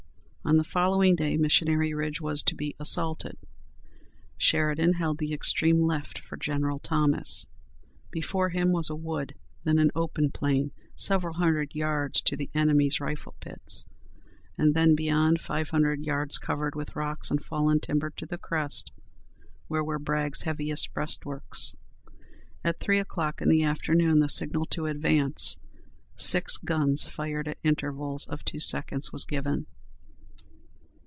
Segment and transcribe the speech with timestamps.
[0.43, 3.37] On the following day Missionary Ridge was to be assaulted.
[4.37, 7.45] Sheridan held the extreme left for General Thomas.
[8.09, 12.99] Before him was a wood, then an open plain, several hundred yards to the enemy's
[12.99, 13.85] rifle pits;
[14.57, 18.91] and then beyond, five hundred yards covered with rocks and fallen timber to the crest,
[19.67, 21.75] where were Bragg's heaviest breastworks.
[22.63, 25.57] At three o'clock in the afternoon the signal to advance
[26.17, 29.67] six guns fired at intervals of two seconds was given.